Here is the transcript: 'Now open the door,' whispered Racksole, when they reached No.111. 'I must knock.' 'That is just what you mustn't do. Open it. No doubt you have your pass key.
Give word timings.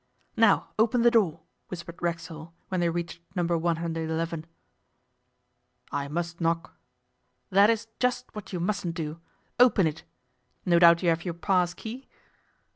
'Now 0.35 0.69
open 0.79 1.03
the 1.03 1.11
door,' 1.11 1.41
whispered 1.67 2.01
Racksole, 2.01 2.55
when 2.69 2.79
they 2.81 2.89
reached 2.89 3.21
No.111. 3.35 4.45
'I 5.91 6.07
must 6.07 6.41
knock.' 6.41 6.75
'That 7.51 7.69
is 7.69 7.87
just 7.99 8.33
what 8.33 8.51
you 8.51 8.59
mustn't 8.59 8.95
do. 8.95 9.19
Open 9.59 9.85
it. 9.85 10.03
No 10.65 10.79
doubt 10.79 11.03
you 11.03 11.09
have 11.09 11.23
your 11.23 11.35
pass 11.35 11.75
key. 11.75 12.07